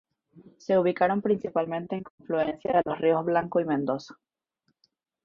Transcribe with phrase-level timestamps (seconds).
[0.57, 4.15] Se ubicaron principalmente en confluencia de los ríos Blanco y Mendoza.